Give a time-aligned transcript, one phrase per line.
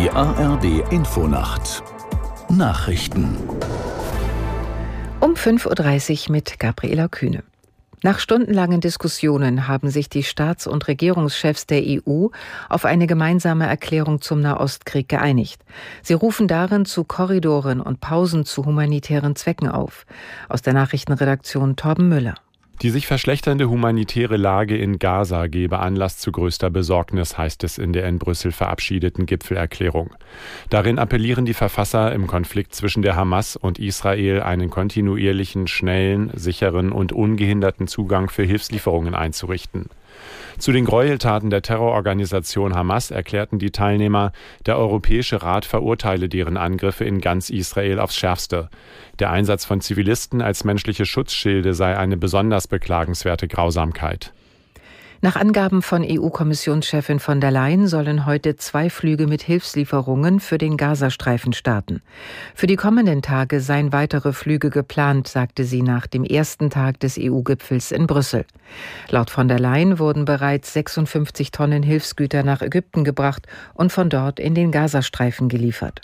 [0.00, 1.82] Die ARD Infonacht
[2.48, 3.36] Nachrichten
[5.20, 7.42] um 5.30 Uhr mit Gabriela Kühne.
[8.02, 12.28] Nach stundenlangen Diskussionen haben sich die Staats- und Regierungschefs der EU
[12.70, 15.66] auf eine gemeinsame Erklärung zum Nahostkrieg geeinigt.
[16.02, 20.06] Sie rufen darin zu Korridoren und Pausen zu humanitären Zwecken auf.
[20.48, 22.36] Aus der Nachrichtenredaktion Torben Müller.
[22.82, 27.92] Die sich verschlechternde humanitäre Lage in Gaza gebe Anlass zu größter Besorgnis, heißt es in
[27.92, 30.14] der in Brüssel verabschiedeten Gipfelerklärung.
[30.70, 36.90] Darin appellieren die Verfasser im Konflikt zwischen der Hamas und Israel einen kontinuierlichen, schnellen, sicheren
[36.90, 39.90] und ungehinderten Zugang für Hilfslieferungen einzurichten.
[40.58, 44.32] Zu den Gräueltaten der Terrororganisation Hamas erklärten die Teilnehmer,
[44.66, 48.68] der Europäische Rat verurteile deren Angriffe in ganz Israel aufs schärfste.
[49.18, 54.32] Der Einsatz von Zivilisten als menschliche Schutzschilde sei eine besonders beklagenswerte Grausamkeit.
[55.22, 60.78] Nach Angaben von EU-Kommissionschefin von der Leyen sollen heute zwei Flüge mit Hilfslieferungen für den
[60.78, 62.00] Gazastreifen starten.
[62.54, 67.18] Für die kommenden Tage seien weitere Flüge geplant, sagte sie nach dem ersten Tag des
[67.20, 68.46] EU-Gipfels in Brüssel.
[69.10, 74.40] Laut von der Leyen wurden bereits 56 Tonnen Hilfsgüter nach Ägypten gebracht und von dort
[74.40, 76.00] in den Gazastreifen geliefert.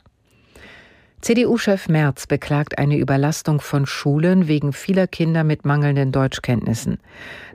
[1.27, 6.99] CDU-Chef Merz beklagt eine Überlastung von Schulen wegen vieler Kinder mit mangelnden Deutschkenntnissen.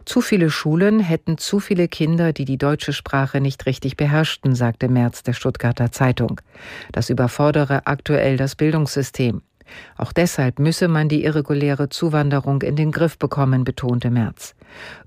[0.04, 4.90] Zu viele Schulen hätten zu viele Kinder, die die deutsche Sprache nicht richtig beherrschten, sagte
[4.90, 6.42] Merz der Stuttgarter Zeitung.
[6.92, 9.42] Das überfordere aktuell das Bildungssystem.
[9.96, 14.54] Auch deshalb müsse man die irreguläre Zuwanderung in den Griff bekommen, betonte Merz.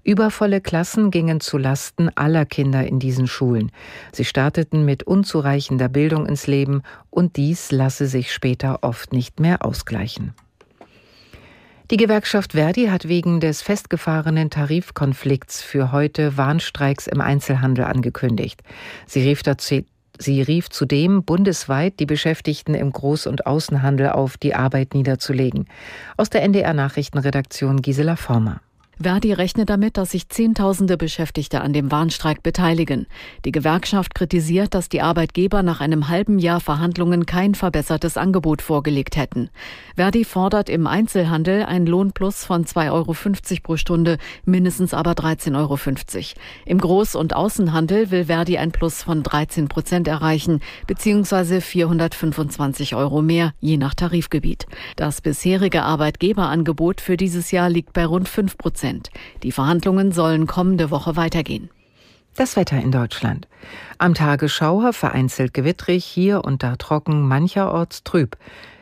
[0.02, 3.72] Übervolle Klassen gingen zu Lasten aller Kinder in diesen Schulen.
[4.12, 9.64] Sie starteten mit unzureichender Bildung ins Leben und dies lasse sich später oft nicht mehr
[9.64, 10.34] ausgleichen.
[11.90, 18.62] Die Gewerkschaft Verdi hat wegen des festgefahrenen Tarifkonflikts für heute Warnstreiks im Einzelhandel angekündigt.
[19.06, 19.84] Sie rief, dazu,
[20.18, 25.66] sie rief zudem bundesweit die Beschäftigten im Groß- und Außenhandel auf, die Arbeit niederzulegen.
[26.16, 28.62] Aus der NDR Nachrichtenredaktion Gisela Former.
[29.00, 33.06] Verdi rechnet damit, dass sich Zehntausende Beschäftigte an dem Warnstreik beteiligen.
[33.44, 39.16] Die Gewerkschaft kritisiert, dass die Arbeitgeber nach einem halben Jahr Verhandlungen kein verbessertes Angebot vorgelegt
[39.16, 39.50] hätten.
[39.96, 43.14] Verdi fordert im Einzelhandel ein Lohnplus von 2,50 Euro
[43.62, 45.78] pro Stunde, mindestens aber 13,50 Euro.
[46.66, 53.22] Im Groß- und Außenhandel will Verdi ein Plus von 13 Prozent erreichen, beziehungsweise 425 Euro
[53.22, 54.66] mehr, je nach Tarifgebiet.
[54.96, 58.83] Das bisherige Arbeitgeberangebot für dieses Jahr liegt bei rund 5 Prozent.
[58.84, 59.10] Prozent.
[59.42, 61.70] Die Verhandlungen sollen kommende Woche weitergehen.
[62.36, 63.48] Das Wetter in Deutschland.
[63.96, 68.36] Am Tage Schauer, vereinzelt gewittrig, hier und da trocken, mancherorts trüb.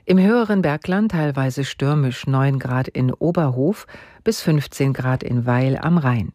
[0.04, 3.86] Im höheren Bergland teilweise stürmisch 9 Grad in Oberhof
[4.24, 6.32] bis 15 Grad in Weil am Rhein.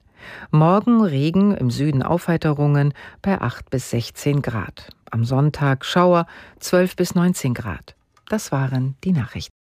[0.52, 4.92] Morgen Regen, im Süden Aufheiterungen bei 8 bis 16 Grad.
[5.12, 6.26] Am Sonntag Schauer
[6.60, 7.96] 12 bis 19 Grad.
[8.30, 9.57] Das waren die Nachrichten.